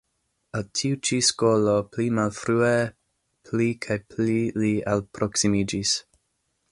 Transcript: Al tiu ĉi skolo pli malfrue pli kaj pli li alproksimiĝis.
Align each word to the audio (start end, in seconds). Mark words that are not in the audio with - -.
Al 0.59 0.63
tiu 0.79 0.95
ĉi 1.09 1.17
skolo 1.27 1.75
pli 1.97 2.07
malfrue 2.21 2.71
pli 3.49 3.69
kaj 3.87 3.99
pli 4.15 4.41
li 4.63 4.73
alproksimiĝis. 4.95 5.97